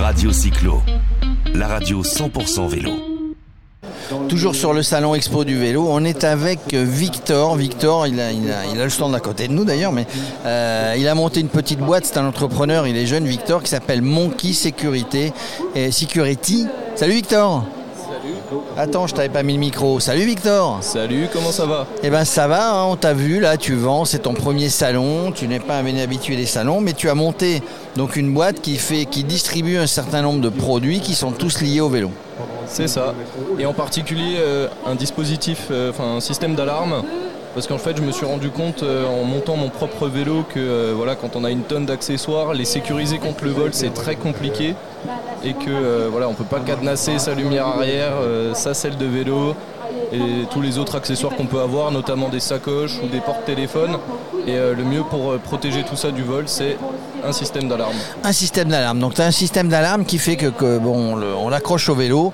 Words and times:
Radio 0.00 0.30
Cyclo, 0.32 0.82
la 1.54 1.68
radio 1.68 2.02
100% 2.02 2.68
vélo. 2.68 2.90
Toujours 4.28 4.54
sur 4.54 4.72
le 4.72 4.82
salon 4.82 5.14
expo 5.14 5.44
du 5.44 5.58
vélo, 5.58 5.86
on 5.88 6.04
est 6.04 6.24
avec 6.24 6.74
Victor. 6.74 7.56
Victor, 7.56 8.06
il 8.06 8.20
a, 8.20 8.32
le 8.74 8.88
stand 8.88 9.14
à 9.14 9.20
côté 9.20 9.48
de 9.48 9.52
nous 9.52 9.64
d'ailleurs, 9.64 9.92
mais 9.92 10.06
euh, 10.44 10.94
il 10.96 11.08
a 11.08 11.14
monté 11.14 11.40
une 11.40 11.48
petite 11.48 11.80
boîte. 11.80 12.04
C'est 12.04 12.18
un 12.18 12.26
entrepreneur, 12.26 12.86
il 12.86 12.96
est 12.96 13.06
jeune, 13.06 13.26
Victor, 13.26 13.62
qui 13.62 13.70
s'appelle 13.70 14.02
Monkey 14.02 14.52
Sécurité 14.52 15.32
et 15.74 15.90
Security. 15.90 16.66
Salut 16.94 17.14
Victor. 17.14 17.64
Attends, 18.76 19.06
je 19.06 19.14
t'avais 19.14 19.28
pas 19.28 19.42
mis 19.42 19.54
le 19.54 19.58
micro. 19.58 20.00
Salut 20.00 20.24
Victor. 20.24 20.78
Salut, 20.80 21.28
comment 21.32 21.50
ça 21.50 21.66
va? 21.66 21.86
Eh 22.02 22.10
ben 22.10 22.24
ça 22.24 22.46
va, 22.46 22.72
hein, 22.72 22.84
on 22.84 22.96
t'a 22.96 23.12
vu 23.12 23.40
là, 23.40 23.56
tu 23.56 23.74
vends, 23.74 24.04
c'est 24.04 24.20
ton 24.20 24.34
premier 24.34 24.68
salon, 24.68 25.32
tu 25.32 25.48
n'es 25.48 25.60
pas 25.60 25.78
un 25.78 25.98
habitué 25.98 26.36
des 26.36 26.46
salons, 26.46 26.80
mais 26.80 26.92
tu 26.92 27.08
as 27.08 27.14
monté 27.14 27.62
donc 27.96 28.16
une 28.16 28.32
boîte 28.32 28.60
qui 28.60 28.76
fait, 28.76 29.04
qui 29.04 29.24
distribue 29.24 29.78
un 29.78 29.86
certain 29.86 30.22
nombre 30.22 30.40
de 30.40 30.48
produits 30.48 31.00
qui 31.00 31.14
sont 31.14 31.32
tous 31.32 31.60
liés 31.60 31.80
au 31.80 31.88
vélo. 31.88 32.10
C'est 32.66 32.88
ça. 32.88 33.14
Et 33.58 33.66
en 33.66 33.72
particulier 33.72 34.36
euh, 34.38 34.68
un 34.86 34.94
dispositif, 34.94 35.68
euh, 35.70 35.90
enfin 35.90 36.16
un 36.16 36.20
système 36.20 36.54
d'alarme. 36.54 37.02
Parce 37.54 37.68
qu'en 37.68 37.78
fait, 37.78 37.96
je 37.96 38.02
me 38.02 38.12
suis 38.12 38.26
rendu 38.26 38.50
compte 38.50 38.82
euh, 38.82 39.06
en 39.06 39.24
montant 39.24 39.56
mon 39.56 39.70
propre 39.70 40.08
vélo 40.08 40.44
que 40.46 40.60
euh, 40.60 40.92
voilà, 40.94 41.14
quand 41.14 41.36
on 41.36 41.42
a 41.44 41.50
une 41.50 41.62
tonne 41.62 41.86
d'accessoires, 41.86 42.52
les 42.52 42.66
sécuriser 42.66 43.16
contre 43.16 43.44
le 43.44 43.50
vol, 43.50 43.70
c'est 43.72 43.94
très 43.94 44.14
compliqué. 44.14 44.74
Et 45.46 45.52
que 45.52 45.70
euh, 45.70 46.08
voilà, 46.10 46.28
on 46.28 46.34
peut 46.34 46.42
pas 46.42 46.58
cadenasser 46.58 47.20
sa 47.20 47.32
lumière 47.32 47.68
arrière, 47.68 48.14
euh, 48.20 48.52
sa 48.54 48.74
selle 48.74 48.96
de 48.96 49.06
vélo 49.06 49.54
et 50.12 50.44
tous 50.50 50.60
les 50.60 50.76
autres 50.78 50.96
accessoires 50.96 51.36
qu'on 51.36 51.46
peut 51.46 51.60
avoir, 51.60 51.92
notamment 51.92 52.28
des 52.28 52.40
sacoches 52.40 52.98
ou 53.00 53.06
des 53.06 53.20
porte-téléphones. 53.20 53.96
Et 54.46 54.56
euh, 54.56 54.74
le 54.74 54.82
mieux 54.82 55.02
pour 55.02 55.30
euh, 55.30 55.38
protéger 55.38 55.84
tout 55.84 55.94
ça 55.94 56.10
du 56.10 56.22
vol, 56.22 56.44
c'est 56.46 56.76
un 57.24 57.30
système 57.30 57.68
d'alarme. 57.68 57.94
Un 58.24 58.32
système 58.32 58.68
d'alarme. 58.68 58.98
Donc 58.98 59.14
tu 59.14 59.20
as 59.20 59.26
un 59.26 59.30
système 59.30 59.68
d'alarme 59.68 60.04
qui 60.04 60.18
fait 60.18 60.36
que, 60.36 60.46
que, 60.46 60.78
bon, 60.78 61.16
on 61.16 61.48
l'accroche 61.48 61.88
au 61.88 61.94
vélo. 61.94 62.32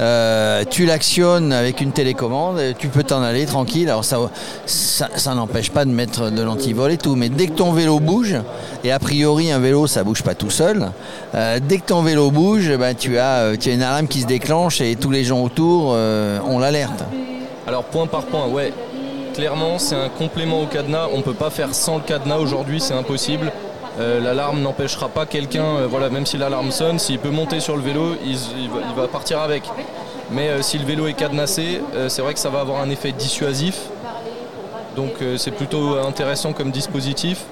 Euh, 0.00 0.64
tu 0.68 0.86
l'actionnes 0.86 1.52
avec 1.52 1.80
une 1.80 1.92
télécommande, 1.92 2.60
tu 2.78 2.88
peux 2.88 3.02
t'en 3.02 3.22
aller 3.22 3.46
tranquille. 3.46 3.88
Alors 3.88 4.04
ça, 4.04 4.18
ça, 4.66 5.08
ça 5.16 5.34
n'empêche 5.34 5.70
pas 5.70 5.84
de 5.84 5.90
mettre 5.90 6.30
de 6.30 6.42
l'antivol 6.42 6.92
et 6.92 6.98
tout, 6.98 7.16
mais 7.16 7.28
dès 7.28 7.46
que 7.46 7.52
ton 7.52 7.72
vélo 7.72 8.00
bouge, 8.00 8.36
et 8.84 8.92
a 8.92 8.98
priori 8.98 9.50
un 9.50 9.58
vélo 9.58 9.86
ça 9.86 10.04
bouge 10.04 10.22
pas 10.22 10.34
tout 10.34 10.50
seul, 10.50 10.90
euh, 11.34 11.58
dès 11.62 11.78
que 11.78 11.86
ton 11.86 12.02
vélo 12.02 12.30
bouge, 12.30 12.76
ben, 12.76 12.94
tu, 12.94 13.18
as, 13.18 13.38
euh, 13.38 13.56
tu 13.58 13.70
as 13.70 13.72
une 13.72 13.82
alarme 13.82 14.08
qui 14.08 14.20
se 14.20 14.26
déclenche 14.26 14.80
et 14.80 14.96
tous 14.96 15.10
les 15.10 15.24
gens 15.24 15.42
autour 15.42 15.92
euh, 15.94 16.38
ont 16.40 16.58
l'alerte. 16.58 17.04
Alors 17.66 17.84
point 17.84 18.06
par 18.06 18.22
point, 18.22 18.46
ouais. 18.46 18.72
Clairement, 19.34 19.78
c'est 19.78 19.96
un 19.96 20.08
complément 20.08 20.62
au 20.62 20.66
cadenas. 20.66 21.08
On 21.12 21.18
ne 21.18 21.22
peut 21.22 21.34
pas 21.34 21.50
faire 21.50 21.74
sans 21.74 21.96
le 21.96 22.02
cadenas 22.02 22.38
aujourd'hui, 22.38 22.80
c'est 22.80 22.94
impossible. 22.94 23.52
Euh, 23.98 24.20
l'alarme 24.20 24.60
n'empêchera 24.60 25.08
pas 25.08 25.24
quelqu'un, 25.24 25.64
euh, 25.64 25.86
voilà, 25.88 26.10
même 26.10 26.26
si 26.26 26.36
l'alarme 26.36 26.70
sonne, 26.70 26.98
s'il 26.98 27.18
peut 27.18 27.30
monter 27.30 27.60
sur 27.60 27.76
le 27.76 27.82
vélo, 27.82 28.14
il, 28.24 28.36
va, 28.94 29.08
partir 29.08 29.40
avec. 29.40 29.62
Mais 30.30 30.48
euh, 30.48 30.62
si 30.62 30.78
le 30.78 30.84
vélo 30.84 31.06
est 31.06 31.14
cadenassé, 31.14 31.80
c'est 32.08 32.20
vrai 32.20 32.34
que 32.34 32.40
ça 32.40 32.50
va 32.50 32.60
avoir 32.60 32.80
un 32.80 32.90
effet 32.90 33.12
dissuasif. 33.12 33.78
Donc 34.96 35.12
c'est 35.36 35.50
plutôt 35.50 35.98
intéressant 35.98 36.54
comme 36.54 36.70
dispositif, 36.70 37.44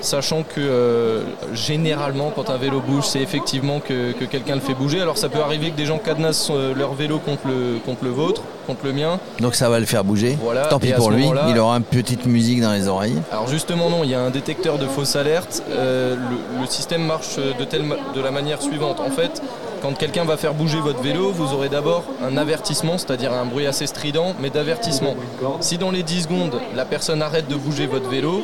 sachant 0.00 0.42
que 0.42 0.60
euh, 0.60 1.22
généralement 1.52 2.32
quand 2.34 2.50
un 2.50 2.56
vélo 2.56 2.80
bouge, 2.80 3.04
c'est 3.04 3.20
effectivement 3.20 3.80
que, 3.80 4.12
que 4.12 4.24
quelqu'un 4.24 4.54
le 4.54 4.60
fait 4.60 4.74
bouger. 4.74 5.00
Alors 5.00 5.18
ça 5.18 5.28
peut 5.28 5.40
arriver 5.40 5.70
que 5.70 5.76
des 5.76 5.86
gens 5.86 5.98
cadenassent 5.98 6.50
euh, 6.50 6.74
leur 6.74 6.94
vélo 6.94 7.18
contre 7.18 7.46
le, 7.46 7.78
contre 7.84 8.04
le 8.04 8.10
vôtre, 8.10 8.42
contre 8.66 8.84
le 8.84 8.92
mien. 8.92 9.18
Donc 9.40 9.54
ça 9.54 9.68
va 9.68 9.80
le 9.80 9.86
faire 9.86 10.04
bouger. 10.04 10.38
Voilà, 10.42 10.66
Tant 10.66 10.78
pis 10.78 10.92
pour 10.92 11.10
lui, 11.10 11.30
il 11.48 11.58
aura 11.58 11.76
une 11.76 11.84
petite 11.84 12.26
musique 12.26 12.60
dans 12.60 12.72
les 12.72 12.88
oreilles. 12.88 13.20
Alors 13.32 13.48
justement 13.48 13.90
non, 13.90 14.04
il 14.04 14.10
y 14.10 14.14
a 14.14 14.20
un 14.20 14.30
détecteur 14.30 14.78
de 14.78 14.86
fausse 14.86 15.16
alerte. 15.16 15.62
Euh, 15.70 16.14
le, 16.16 16.60
le 16.62 16.66
système 16.66 17.04
marche 17.04 17.36
de, 17.36 17.64
telle 17.64 17.84
de 18.14 18.20
la 18.20 18.30
manière 18.30 18.62
suivante. 18.62 19.00
En 19.00 19.10
fait, 19.10 19.42
quand 19.82 19.96
quelqu'un 19.96 20.24
va 20.24 20.36
faire 20.36 20.54
bouger 20.54 20.80
votre 20.80 21.00
vélo, 21.00 21.30
vous 21.30 21.54
aurez 21.54 21.68
d'abord 21.68 22.04
un 22.24 22.36
avertissement, 22.36 22.98
c'est-à-dire 22.98 23.32
un 23.32 23.44
bruit 23.44 23.66
assez 23.66 23.86
strident, 23.86 24.34
mais 24.40 24.50
d'avertissement. 24.50 25.14
Si 25.60 25.78
dans 25.78 25.90
les 25.90 26.02
10 26.02 26.22
secondes, 26.24 26.54
la 26.74 26.84
personne 26.84 27.22
arrête 27.22 27.48
de 27.48 27.54
bouger 27.54 27.86
votre 27.86 28.08
vélo, 28.08 28.42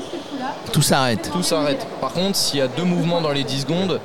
Tout 0.73 0.83
s'arrête. 0.83 1.31
tout 1.33 1.43
s'arrête. 1.43 1.87
Par 2.01 2.13
contre, 2.13 2.37
s'il 2.37 2.59
y 2.59 2.63
a 2.63 2.67
deux 2.69 2.85
mouvements 2.85 3.21
dans 3.21 3.31
les 3.33 3.45
10 3.45 3.61
secondes, 3.63 4.01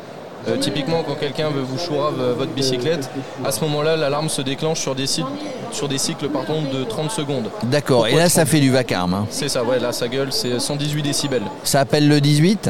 euh, 0.48 0.58
typiquement 0.58 1.04
quand 1.06 1.16
quelqu'un 1.16 1.50
veut 1.50 1.62
vous 1.62 1.78
chourave 1.78 2.16
euh, 2.20 2.34
votre 2.38 2.52
bicyclette, 2.52 3.10
à 3.44 3.52
ce 3.52 3.62
moment-là, 3.62 3.96
l'alarme 3.96 4.30
se 4.30 4.42
déclenche 4.42 4.80
sur 4.80 4.96
des, 4.96 5.08
cycles, 5.08 5.28
sur 5.72 5.88
des 5.88 5.98
cycles 5.98 6.30
par 6.30 6.46
contre, 6.46 6.70
de 6.72 6.84
30 6.84 7.12
secondes. 7.12 7.50
D'accord. 7.64 8.08
Et 8.08 8.16
là, 8.16 8.30
ça 8.30 8.46
fait 8.46 8.60
du 8.60 8.72
vacarme. 8.72 9.14
hein. 9.14 9.26
C'est 9.30 9.50
ça, 9.50 9.64
ouais, 9.64 9.80
là 9.80 9.92
ça 9.92 10.08
gueule, 10.08 10.32
c'est 10.32 10.60
118 10.60 11.02
décibels. 11.04 11.44
Ça 11.64 11.82
appelle 11.82 12.08
le 12.08 12.22
18 12.22 12.70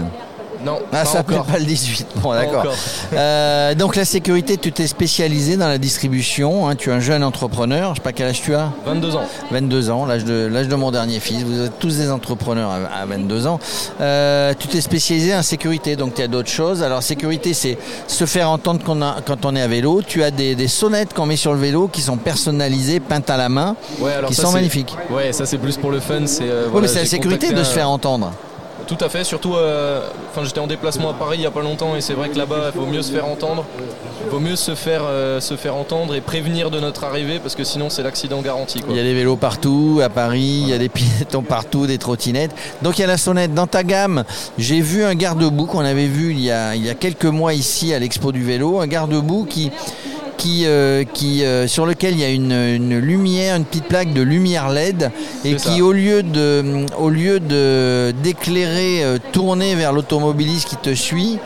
Non, 0.66 0.80
Ah, 0.92 0.98
pas 0.98 1.06
ça 1.06 1.20
encore. 1.20 1.46
pas 1.46 1.58
le 1.58 1.66
18. 1.66 2.08
Bon, 2.18 2.34
d'accord. 2.34 2.66
Euh, 3.14 3.74
donc, 3.76 3.96
la 3.96 4.06
sécurité, 4.06 4.58
tu 4.58 4.72
t'es 4.72 4.88
spécialisé 4.88 5.56
dans 5.58 5.68
la 5.68 5.78
distribution. 5.78 6.68
hein. 6.68 6.76
Tu 6.76 6.90
es 6.90 6.94
un 6.94 7.00
jeune 7.00 7.24
entrepreneur. 7.24 7.92
Je 7.92 8.00
sais 8.00 8.04
pas 8.04 8.12
quel 8.12 8.28
âge 8.28 8.42
tu 8.42 8.54
as 8.56 8.70
22 8.86 9.16
ans. 9.16 9.24
22 9.52 9.90
ans, 9.90 10.06
l'âge 10.06 10.26
de, 10.26 10.50
l'âge 10.52 10.68
de 10.68 10.76
mon 10.76 10.92
dernier 10.92 11.20
fils. 11.20 11.44
Vous 11.44 11.62
êtes 11.62 11.80
tous 11.80 11.96
des 11.98 12.12
entrepreneurs 12.12 12.72
à, 12.72 13.02
à 13.02 13.06
22 13.06 13.48
ans. 13.48 13.60
Euh, 14.02 14.54
tu 14.58 14.68
t'es 14.68 14.82
spécialisé 14.82 15.34
en 15.36 15.44
sécurité, 15.44 15.96
donc 15.96 16.16
tu 16.16 16.22
as 16.22 16.28
d'autres 16.28 16.50
choses. 16.50 16.84
Alors, 16.84 17.04
sécurité, 17.04 17.54
c'est 17.54 17.78
se 18.08 18.26
faire 18.26 18.50
entendre 18.50 18.84
qu'on 18.84 19.02
a- 19.02 19.18
quand 19.26 19.46
on 19.46 19.56
est 19.56 19.62
à 19.62 19.68
vélo. 19.68 20.02
Tu 20.06 20.24
as 20.24 20.32
des, 20.32 20.56
des 20.56 20.68
sonnettes 20.68 21.14
qu'on 21.14 21.26
met 21.26 21.36
sur 21.38 21.54
le 21.54 21.60
vélo 21.60 21.88
qui 21.88 22.02
sont 22.02 22.18
personnalisées, 22.18 23.00
peintes 23.00 23.30
à 23.30 23.38
la 23.38 23.50
main, 23.50 23.76
Ouais, 24.00 24.14
alors 24.14 24.30
qui 24.30 24.36
ça, 24.36 24.44
sont 24.44 24.52
magnifiques. 24.52 24.96
Ouais, 25.10 25.32
ça 25.32 25.46
c'est 25.46 25.58
plus 25.58 25.78
pour 25.78 25.92
le 25.92 26.00
fun. 26.00 26.26
C'est 26.26 26.44
euh, 26.44 26.68
Oui, 26.74 26.82
mais 26.82 26.88
c'est 26.88 27.00
la 27.00 27.06
sécurité 27.06 27.52
de 27.54 27.64
se 27.64 27.72
faire 27.74 27.90
entendre. 27.90 28.32
Tout 28.90 29.06
à 29.06 29.08
fait, 29.08 29.24
surtout, 29.24 29.54
euh, 29.54 30.02
enfin 30.32 30.44
j'étais 30.44 30.60
en 30.60 30.66
déplacement 30.66 31.12
à 31.12 31.14
Paris 31.14 31.38
il 31.38 31.42
n'y 31.42 31.46
a 31.46 31.52
pas 31.52 31.62
longtemps 31.62 31.96
et 31.96 32.02
c'est 32.02 32.16
vrai 32.16 32.30
que 32.30 32.38
là-bas 32.40 32.72
il 32.74 32.80
vaut 32.80 32.88
mieux 32.88 33.04
se 33.04 33.12
faire 33.12 33.28
entendre, 33.28 33.64
il 34.26 34.32
vaut 34.32 34.40
mieux 34.40 34.56
se 34.56 34.74
faire, 34.74 35.04
euh, 35.06 35.40
se 35.40 35.56
faire 35.56 35.76
entendre 35.76 36.16
et 36.16 36.22
prévenir 36.22 36.72
de 36.72 36.80
notre 36.80 37.04
arrivée 37.04 37.38
parce 37.38 37.54
que 37.54 37.64
sinon 37.64 37.92
c'est 37.92 38.02
l'accident 38.02 38.42
garanti. 38.42 38.82
Il 38.90 38.96
y 38.96 39.00
a 39.00 39.04
des 39.04 39.14
vélos 39.14 39.36
partout, 39.36 40.02
à 40.04 40.10
Paris, 40.10 40.62
il 40.64 40.70
y 40.70 40.74
a 40.74 40.80
des 40.80 40.90
piétons 40.90 41.44
partout, 41.44 41.86
des 41.86 42.00
trottinettes. 42.00 42.56
Donc 42.82 42.98
il 42.98 43.02
y 43.02 43.04
a 43.04 43.08
la 43.08 43.20
sonnette. 43.20 43.54
Dans 43.54 43.68
ta 43.68 43.84
gamme, 43.84 44.24
j'ai 44.58 44.82
vu 44.82 45.04
un 45.04 45.14
garde-boue 45.14 45.68
qu'on 45.68 45.86
avait 45.86 46.08
vu 46.08 46.32
il 46.32 46.40
y, 46.40 46.50
a, 46.50 46.74
il 46.76 46.84
y 46.84 46.90
a 46.90 46.96
quelques 46.96 47.26
mois 47.26 47.54
ici 47.54 47.94
à 47.94 48.00
l'expo 48.00 48.32
du 48.32 48.44
vélo, 48.44 48.80
un 48.80 48.88
garde-boue 48.88 49.46
qui, 49.46 49.70
qui, 50.40 50.66
euh, 50.66 51.04
qui, 51.04 51.44
euh, 51.44 51.68
sur 51.68 51.86
lequel 51.86 52.14
il 52.14 52.20
y 52.22 52.24
a 52.24 52.30
une, 52.30 52.54
une 52.54 52.98
lumière, 52.98 53.58
une 53.58 53.66
petite 53.66 53.86
plaque 53.86 54.14
de 54.14 54.22
lumière 54.22 54.70
LED 54.70 55.12
et 55.46 55.56
qui 55.56 55.78
ça. 55.78 55.84
au 55.84 55.92
lieu 55.92 56.24
de, 56.24 56.86
au 56.98 57.10
lieu 57.10 57.40
de 57.40 58.14
d'éclairer, 58.24 59.04
euh, 59.04 59.18
tourner 59.34 59.76
vers 59.76 59.94
l'automobiliste 59.94 60.68
qui 60.68 60.78
te 60.78 60.96
suit, 60.96 61.38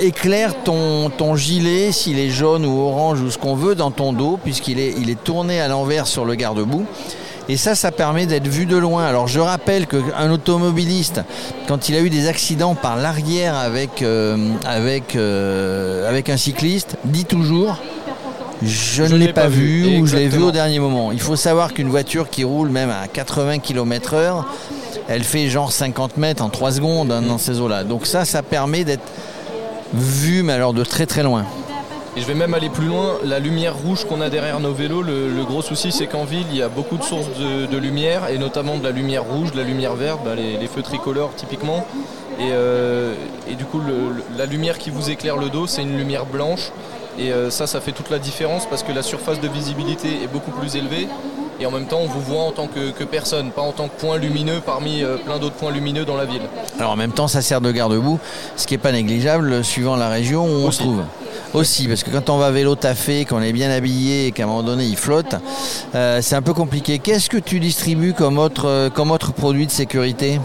éclaire 0.00 0.52
ton, 0.62 1.10
ton 1.10 1.34
gilet, 1.34 1.90
s'il 1.92 2.18
est 2.18 2.30
jaune 2.30 2.64
ou 2.66 2.78
orange 2.80 3.20
ou 3.20 3.30
ce 3.30 3.38
qu'on 3.38 3.54
veut, 3.54 3.74
dans 3.74 3.90
ton 3.90 4.12
dos, 4.12 4.38
puisqu'il 4.42 4.78
est, 4.78 4.94
il 4.98 5.10
est 5.10 5.22
tourné 5.22 5.60
à 5.60 5.68
l'envers 5.68 6.06
sur 6.06 6.24
le 6.24 6.34
garde-boue. 6.34 6.86
Et 7.48 7.56
ça, 7.56 7.74
ça 7.76 7.92
permet 7.92 8.26
d'être 8.26 8.48
vu 8.48 8.66
de 8.66 8.76
loin. 8.76 9.04
Alors 9.04 9.28
je 9.28 9.38
rappelle 9.38 9.86
qu'un 9.86 10.30
automobiliste, 10.30 11.20
quand 11.68 11.88
il 11.88 11.94
a 11.94 12.00
eu 12.00 12.10
des 12.10 12.26
accidents 12.26 12.74
par 12.74 12.96
l'arrière 12.96 13.54
avec, 13.54 14.02
euh, 14.02 14.52
avec, 14.64 15.14
euh, 15.14 16.08
avec 16.08 16.28
un 16.28 16.36
cycliste, 16.36 16.96
dit 17.04 17.24
toujours 17.24 17.78
je, 18.62 19.02
ne 19.02 19.16
l'ai 19.16 19.32
pas, 19.32 19.48
vu 19.48 19.98
ou 20.00 20.06
je 20.06 20.16
l'ai 20.16 20.28
vu 20.28 20.42
au 20.42 20.50
dernier 20.50 20.78
moment. 20.78 21.12
Il 21.12 21.20
faut 21.20 21.36
savoir 21.36 21.74
qu'une 21.74 21.88
voiture 21.88 22.30
qui 22.30 22.44
roule 22.44 22.68
même 22.70 22.90
à 22.90 23.06
80 23.08 23.58
km 23.58 24.14
heure, 24.14 24.46
elle 25.08 25.24
fait 25.24 25.48
genre 25.48 25.72
50 25.72 26.16
mètres 26.16 26.42
en 26.42 26.48
3 26.48 26.72
secondes 26.72 27.12
hein, 27.12 27.22
dans 27.22 27.38
ces 27.38 27.60
eaux-là. 27.60 27.84
Donc 27.84 28.06
ça, 28.06 28.24
ça 28.24 28.42
permet 28.42 28.84
d'être 28.84 29.04
vu, 29.94 30.42
mais 30.42 30.52
alors 30.54 30.72
de 30.72 30.84
très 30.84 31.06
très 31.06 31.22
loin. 31.22 31.44
Et 32.16 32.22
je 32.22 32.26
vais 32.26 32.34
même 32.34 32.54
aller 32.54 32.70
plus 32.70 32.86
loin, 32.86 33.16
la 33.24 33.38
lumière 33.38 33.76
rouge 33.76 34.06
qu'on 34.06 34.22
a 34.22 34.30
derrière 34.30 34.58
nos 34.58 34.72
vélos, 34.72 35.02
le, 35.02 35.28
le 35.28 35.44
gros 35.44 35.60
souci 35.60 35.92
c'est 35.92 36.06
qu'en 36.06 36.24
ville 36.24 36.46
il 36.50 36.56
y 36.56 36.62
a 36.62 36.68
beaucoup 36.70 36.96
de 36.96 37.02
sources 37.02 37.26
de, 37.38 37.66
de 37.66 37.76
lumière 37.76 38.30
et 38.30 38.38
notamment 38.38 38.78
de 38.78 38.84
la 38.84 38.90
lumière 38.90 39.22
rouge, 39.22 39.52
de 39.52 39.58
la 39.58 39.64
lumière 39.64 39.94
verte, 39.96 40.20
bah, 40.24 40.34
les, 40.34 40.56
les 40.56 40.66
feux 40.66 40.80
tricolores 40.80 41.34
typiquement. 41.36 41.84
Et, 42.40 42.48
euh, 42.52 43.12
et 43.50 43.54
du 43.54 43.66
coup 43.66 43.80
le- 43.80 44.24
la 44.38 44.46
lumière 44.46 44.78
qui 44.78 44.88
vous 44.88 45.10
éclaire 45.10 45.36
le 45.36 45.50
dos 45.50 45.66
c'est 45.66 45.82
une 45.82 45.98
lumière 45.98 46.24
blanche 46.24 46.70
et 47.18 47.32
euh, 47.32 47.50
ça 47.50 47.66
ça 47.66 47.80
fait 47.80 47.92
toute 47.92 48.10
la 48.10 48.18
différence 48.18 48.66
parce 48.66 48.82
que 48.82 48.92
la 48.92 49.02
surface 49.02 49.40
de 49.40 49.48
visibilité 49.48 50.08
est 50.22 50.32
beaucoup 50.32 50.50
plus 50.50 50.76
élevée 50.76 51.08
et 51.60 51.66
en 51.66 51.70
même 51.70 51.86
temps 51.86 52.00
on 52.02 52.06
vous 52.06 52.20
voit 52.20 52.42
en 52.42 52.52
tant 52.52 52.66
que, 52.66 52.90
que 52.90 53.04
personne, 53.04 53.50
pas 53.50 53.62
en 53.62 53.72
tant 53.72 53.88
que 53.88 53.98
point 53.98 54.18
lumineux 54.18 54.60
parmi 54.64 55.02
euh, 55.02 55.16
plein 55.16 55.38
d'autres 55.38 55.54
points 55.54 55.70
lumineux 55.72 56.04
dans 56.04 56.16
la 56.16 56.24
ville. 56.26 56.42
Alors 56.78 56.92
en 56.92 56.96
même 56.96 57.12
temps, 57.12 57.28
ça 57.28 57.40
sert 57.42 57.60
de 57.60 57.72
garde-boue, 57.72 58.18
ce 58.56 58.66
qui 58.66 58.74
n'est 58.74 58.78
pas 58.78 58.92
négligeable 58.92 59.64
suivant 59.64 59.96
la 59.96 60.08
région 60.08 60.44
où 60.44 60.48
on 60.64 60.66
Aussi. 60.68 60.78
se 60.78 60.82
trouve. 60.82 61.02
Aussi, 61.54 61.88
parce 61.88 62.02
que 62.02 62.10
quand 62.10 62.28
on 62.28 62.36
va 62.36 62.50
vélo 62.50 62.74
taffé, 62.74 63.24
qu'on 63.24 63.40
est 63.40 63.52
bien 63.52 63.70
habillé 63.70 64.26
et 64.26 64.32
qu'à 64.32 64.42
un 64.42 64.46
moment 64.46 64.62
donné 64.62 64.84
il 64.84 64.96
flotte, 64.96 65.36
euh, 65.94 66.18
c'est 66.20 66.34
un 66.34 66.42
peu 66.42 66.52
compliqué. 66.52 66.98
Qu'est-ce 66.98 67.30
que 67.30 67.38
tu 67.38 67.60
distribues 67.60 68.12
comme 68.12 68.38
autre, 68.38 68.66
euh, 68.66 68.90
comme 68.90 69.10
autre 69.10 69.32
produit 69.32 69.64
de 69.66 69.70
sécurité? 69.70 70.38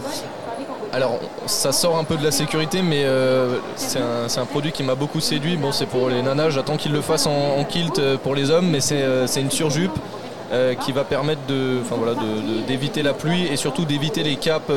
Alors, 0.94 1.20
ça 1.46 1.72
sort 1.72 1.98
un 1.98 2.04
peu 2.04 2.18
de 2.18 2.24
la 2.24 2.32
sécurité, 2.32 2.82
mais 2.82 3.04
euh, 3.06 3.60
c'est 3.76 4.00
un, 4.00 4.46
produit 4.46 4.74
qui 4.74 4.84
m'a 4.84 4.96
beaucoup 4.96 5.22
séduit. 5.22 5.56
Bon, 5.56 5.72
c'est 5.72 5.86
pour 5.86 6.10
les 6.10 6.22
nanas, 6.22 6.50
j'attends 6.50 6.76
qu'ils 6.76 6.92
le 6.92 7.00
fassent 7.00 7.28
en, 7.28 7.58
en 7.58 7.64
kilt 7.64 7.98
euh, 8.00 8.18
pour 8.18 8.36
les 8.36 8.52
hommes, 8.52 8.70
mais 8.70 8.82
c'est 8.82 9.02
euh, 9.02 9.26
une 9.28 9.52
surjupe 9.52 9.98
qui 10.82 10.92
va 10.92 11.06
permettre 11.06 11.40
de, 11.48 11.78
voilà, 11.90 12.12
d'éviter 12.68 13.04
la 13.04 13.14
pluie 13.14 13.48
et 13.48 13.56
surtout 13.56 13.86
d'éviter 13.86 14.22
les 14.22 14.36
capes, 14.36 14.70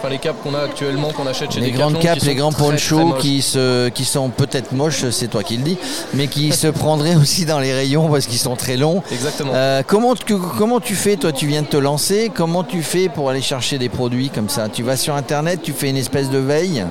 enfin 0.00 0.08
les 0.08 0.18
capes 0.18 0.42
qu'on 0.42 0.54
a 0.54 0.60
actuellement, 0.60 1.10
qu'on 1.12 1.26
achète 1.26 1.52
chez 1.52 1.60
Les 1.60 1.66
Decathlon, 1.66 1.90
grandes 1.90 2.02
capes, 2.02 2.22
les 2.22 2.34
grands 2.34 2.52
ponchos 2.52 3.14
qui, 3.18 3.42
se, 3.42 3.90
qui 3.90 4.06
sont 4.06 4.30
peut-être 4.30 4.72
moches, 4.72 5.08
c'est 5.10 5.28
toi 5.28 5.42
qui 5.42 5.58
le 5.58 5.62
dis, 5.62 5.76
mais 6.14 6.26
qui 6.26 6.52
se 6.52 6.66
prendraient 6.68 7.16
aussi 7.16 7.44
dans 7.44 7.58
les 7.58 7.74
rayons 7.74 8.08
parce 8.08 8.26
qu'ils 8.26 8.38
sont 8.38 8.56
très 8.56 8.78
longs. 8.78 9.02
Exactement. 9.12 9.52
Euh, 9.54 9.82
comment, 9.86 10.14
tu, 10.14 10.36
comment 10.58 10.80
tu 10.80 10.94
fais 10.94 11.16
Toi, 11.16 11.32
tu 11.32 11.46
viens 11.46 11.62
de 11.62 11.66
te 11.66 11.76
lancer? 11.76 12.30
Comment 12.34 12.64
tu 12.64 12.82
fais 12.82 13.08
pour 13.10 13.28
aller 13.28 13.42
chercher 13.42 13.78
des 13.78 13.90
produits 13.90 14.30
comme 14.30 14.48
ça? 14.48 14.68
Tu 14.70 14.82
vas 14.82 14.96
sur 14.96 15.14
Internet, 15.14 15.60
tu 15.62 15.72
fais 15.72 15.90
une 15.90 15.98
espèce 15.98 16.30
de 16.30 16.38
veille? 16.38 16.84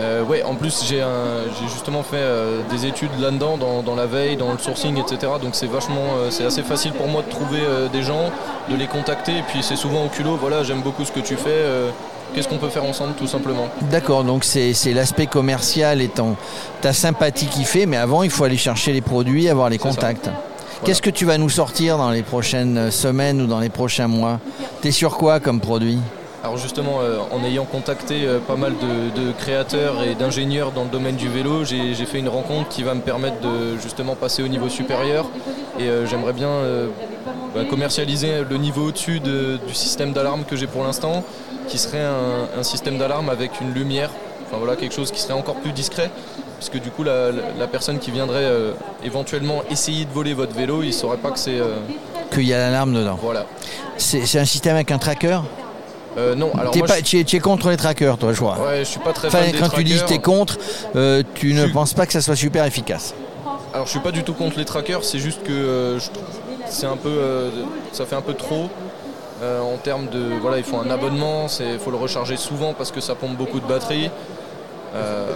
Euh, 0.00 0.24
ouais, 0.24 0.42
en 0.42 0.54
plus 0.54 0.84
j'ai 0.88 1.02
justement 1.72 2.02
fait 2.02 2.16
euh, 2.16 2.60
des 2.70 2.86
études 2.86 3.10
là-dedans, 3.20 3.58
dans, 3.58 3.82
dans 3.82 3.94
la 3.94 4.06
veille, 4.06 4.36
dans 4.36 4.52
le 4.52 4.58
sourcing, 4.58 4.96
etc. 4.98 5.32
Donc 5.42 5.54
c'est 5.54 5.66
vachement, 5.66 6.14
euh, 6.16 6.30
c'est 6.30 6.44
assez 6.44 6.62
facile 6.62 6.92
pour 6.92 7.06
moi 7.08 7.22
de 7.22 7.30
trouver 7.30 7.60
euh, 7.62 7.88
des 7.88 8.02
gens, 8.02 8.30
de 8.70 8.76
les 8.76 8.86
contacter. 8.86 9.32
Et 9.38 9.42
puis 9.42 9.62
c'est 9.62 9.76
souvent 9.76 10.04
au 10.04 10.08
culot. 10.08 10.36
Voilà, 10.40 10.62
j'aime 10.62 10.80
beaucoup 10.80 11.04
ce 11.04 11.12
que 11.12 11.20
tu 11.20 11.36
fais. 11.36 11.64
Qu'est-ce 12.34 12.46
qu'on 12.48 12.58
peut 12.58 12.68
faire 12.68 12.84
ensemble, 12.84 13.14
tout 13.14 13.26
simplement 13.26 13.66
D'accord, 13.90 14.22
donc 14.22 14.44
c'est 14.44 14.72
l'aspect 14.94 15.26
commercial 15.26 16.00
et 16.00 16.08
ton, 16.08 16.36
ta 16.80 16.92
sympathie 16.92 17.46
qui 17.46 17.64
fait, 17.64 17.86
mais 17.86 17.96
avant, 17.96 18.22
il 18.22 18.30
faut 18.30 18.44
aller 18.44 18.56
chercher 18.56 18.92
les 18.92 19.00
produits, 19.00 19.48
avoir 19.48 19.68
les 19.68 19.78
ça. 19.78 19.88
contacts. 19.88 20.30
Qu'est-ce 20.84 21.02
que 21.02 21.10
tu 21.10 21.24
vas 21.26 21.36
nous 21.38 21.50
sortir 21.50 21.98
dans 21.98 22.10
les 22.10 22.22
prochaines 22.22 22.90
semaines 22.90 23.42
ou 23.42 23.46
dans 23.46 23.58
les 23.60 23.68
prochains 23.68 24.06
mois? 24.06 24.38
T'es 24.80 24.92
sur 24.92 25.18
quoi 25.18 25.40
comme 25.40 25.60
produit? 25.60 25.98
Alors 26.42 26.56
justement, 26.56 27.00
euh, 27.02 27.18
en 27.32 27.44
ayant 27.44 27.66
contacté 27.66 28.22
euh, 28.24 28.38
pas 28.38 28.56
mal 28.56 28.72
de, 28.72 29.20
de 29.20 29.32
créateurs 29.32 30.02
et 30.02 30.14
d'ingénieurs 30.14 30.72
dans 30.72 30.84
le 30.84 30.88
domaine 30.88 31.16
du 31.16 31.28
vélo, 31.28 31.64
j'ai 31.64 31.94
fait 32.06 32.18
une 32.18 32.30
rencontre 32.30 32.68
qui 32.70 32.82
va 32.82 32.94
me 32.94 33.02
permettre 33.02 33.40
de 33.40 33.76
justement 33.78 34.14
passer 34.14 34.42
au 34.42 34.48
niveau 34.48 34.68
supérieur. 34.70 35.26
Et 35.78 35.82
euh, 35.84 36.06
j'aimerais 36.06 36.32
bien 36.32 36.48
bah, 37.54 37.64
commercialiser 37.68 38.42
le 38.48 38.56
niveau 38.56 38.86
au-dessus 38.88 39.20
de- 39.20 39.58
du 39.66 39.74
système 39.74 40.12
d'alarme 40.12 40.44
que 40.44 40.56
j'ai 40.56 40.66
pour 40.66 40.82
l'instant, 40.82 41.24
qui 41.68 41.76
serait 41.78 42.00
un, 42.04 42.58
un 42.58 42.62
système 42.62 42.96
d'alarme 42.96 43.28
avec 43.28 43.60
une 43.60 43.74
lumière. 43.74 44.10
Enfin 44.46 44.56
voilà, 44.58 44.76
quelque 44.76 44.94
chose 44.94 45.10
qui 45.10 45.20
serait 45.20 45.34
encore 45.34 45.56
plus 45.56 45.72
discret. 45.72 46.10
Puisque 46.58 46.80
du 46.82 46.90
coup, 46.90 47.02
la, 47.02 47.30
la- 47.32 47.42
la 47.58 47.66
personne 47.66 47.98
qui 47.98 48.10
viendrait 48.10 48.50
éventuellement 49.04 49.62
essayer 49.70 50.06
de 50.06 50.10
voler 50.10 50.32
votre 50.32 50.54
vélo, 50.54 50.82
il 50.82 50.88
ne 50.88 50.92
saurait 50.92 51.16
pas 51.18 51.30
que 51.32 51.38
c'est... 51.38 51.58
Qu'il 52.32 52.44
y 52.46 52.54
a 52.54 52.58
l'alarme 52.58 52.94
dedans. 52.94 53.18
voilà. 53.20 53.44
C'est 53.98 54.38
un 54.38 54.44
système 54.46 54.74
avec 54.76 54.90
un 54.90 54.98
tracker? 54.98 55.40
Euh, 56.18 56.34
non, 56.34 56.50
alors 56.58 56.72
T'es 56.72 56.80
moi, 56.80 56.88
pas- 56.88 56.94
je- 57.04 57.38
contre 57.38 57.70
les 57.70 57.76
trackers, 57.76 58.18
toi, 58.18 58.32
je 58.32 58.40
crois. 58.40 58.58
ouais, 58.58 58.78
je 58.80 58.84
suis 58.84 59.00
pas 59.00 59.12
très 59.12 59.28
Enfin, 59.28 59.38
fan 59.42 59.52
des 59.52 59.58
quand 59.58 59.68
tu 59.68 59.84
dis 59.84 59.96
que 59.98 60.04
t'es 60.06 60.18
contre, 60.18 60.58
euh, 60.96 61.22
tu 61.34 61.54
ne 61.54 61.66
Je- 61.68 61.72
penses 61.72 61.94
pas 61.94 62.04
que 62.06 62.12
ça 62.12 62.20
soit 62.20 62.34
super 62.36 62.64
efficace. 62.64 63.14
Alors 63.72 63.86
je 63.86 63.92
suis 63.92 64.00
pas 64.00 64.10
du 64.10 64.24
tout 64.24 64.34
contre 64.34 64.58
les 64.58 64.64
trackers, 64.64 65.04
c'est 65.04 65.20
juste 65.20 65.44
que 65.44 65.52
euh, 65.52 66.00
je 66.00 66.10
trouve 66.10 66.24
c'est 66.68 66.86
un 66.86 66.96
peu, 66.96 67.50
ça 67.92 68.04
fait 68.06 68.16
un 68.16 68.20
peu 68.20 68.34
trop 68.34 68.68
en 69.42 69.76
termes 69.78 70.08
de, 70.08 70.20
voilà, 70.40 70.58
il 70.58 70.64
faut 70.64 70.76
un 70.76 70.90
abonnement, 70.90 71.46
il 71.60 71.78
faut 71.78 71.90
le 71.90 71.96
recharger 71.96 72.36
souvent 72.36 72.74
parce 72.74 72.90
que 72.90 73.00
ça 73.00 73.14
pompe 73.14 73.36
beaucoup 73.36 73.58
de 73.60 73.66
batterie. 73.66 74.10
Euh, 74.94 75.28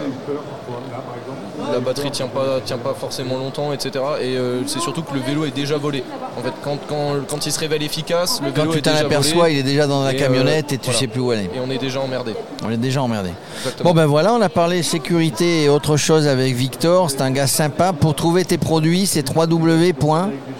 la 1.73 1.79
batterie 1.79 2.11
tient 2.11 2.27
pas, 2.27 2.61
tient 2.65 2.79
pas 2.79 2.95
forcément 2.95 3.39
longtemps, 3.39 3.73
etc. 3.73 4.05
Et 4.21 4.37
euh, 4.37 4.63
c'est 4.67 4.81
surtout 4.81 5.03
que 5.03 5.15
le 5.15 5.21
vélo 5.21 5.45
est 5.45 5.55
déjà 5.55 5.77
volé. 5.77 6.03
En 6.37 6.43
fait, 6.43 6.53
quand, 6.63 6.79
quand, 6.89 7.13
quand 7.29 7.47
il 7.47 7.53
se 7.53 7.61
révèle 7.61 7.83
efficace, 7.83 8.41
le 8.43 8.51
Quand 8.51 8.63
vélo 8.63 8.73
tu 8.73 8.79
est 8.79 8.83
t'en 8.83 8.97
aperçois, 8.97 9.51
il 9.51 9.59
est 9.59 9.63
déjà 9.63 9.87
dans 9.87 10.03
la 10.03 10.11
euh, 10.11 10.19
camionnette 10.19 10.73
et 10.73 10.79
tu 10.79 10.87
voilà. 10.87 10.99
sais 10.99 11.07
plus 11.07 11.21
où 11.21 11.31
aller. 11.31 11.45
et 11.55 11.61
on 11.65 11.71
est 11.71 11.79
déjà 11.79 12.01
emmerdé. 12.01 12.35
On 12.65 12.71
est 12.71 12.77
déjà 12.77 13.03
emmerdé. 13.03 13.31
Exactement. 13.59 13.91
Bon 13.91 13.97
ben 13.97 14.07
voilà, 14.07 14.35
on 14.35 14.41
a 14.41 14.49
parlé 14.49 14.83
sécurité 14.83 15.65
et 15.65 15.69
autre 15.69 15.97
chose 15.97 16.27
avec 16.27 16.55
Victor. 16.55 17.11
C'est 17.11 17.21
un 17.21 17.31
gars 17.31 17.47
sympa. 17.47 17.93
Pour 17.93 18.15
trouver 18.15 18.45
tes 18.45 18.59
produits, 18.59 19.07
c'est 19.07 19.23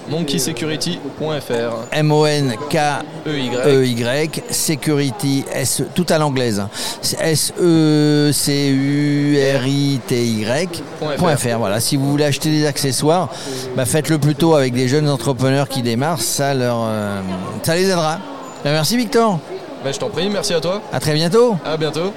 monkeysecurity.fr 0.09 1.99
www.monky 2.03 2.79
EY. 3.27 4.31
security 4.51 5.45
S 5.53 5.83
tout 5.95 6.07
à 6.09 6.19
l'anglaise. 6.19 6.61
hein. 6.61 6.69
C'est 7.03 7.21
S 7.21 7.53
E 7.61 8.31
C 8.33 8.69
U 8.71 9.39
R 9.59 9.67
I 9.67 10.01
T 10.07 10.25
Y 10.25 10.83
Point 11.19 11.37
.fr. 11.37 11.59
Voilà, 11.59 11.81
si 11.81 11.97
vous 11.97 12.11
voulez 12.11 12.25
acheter 12.25 12.51
des 12.51 12.67
accessoires, 12.67 13.29
bah, 13.77 13.85
faites-le 13.85 14.19
plutôt 14.19 14.55
avec 14.55 14.73
des 14.75 14.89
jeunes 14.89 15.09
entrepreneurs 15.09 15.69
qui 15.69 15.83
démarrent, 15.83 16.21
ça 16.21 16.55
leur 16.55 16.79
euh, 16.87 17.21
ça 17.63 17.75
les 17.75 17.89
aidera. 17.89 18.19
Ben, 18.65 18.73
merci 18.73 18.97
Victor. 18.97 19.39
Ben, 19.85 19.93
je 19.93 19.99
t'en 19.99 20.09
prie, 20.09 20.29
merci 20.31 20.55
à 20.55 20.61
toi. 20.61 20.81
À 20.93 21.01
très 21.01 21.13
bientôt. 21.15 21.57
À 21.65 21.77
bientôt. 21.77 22.13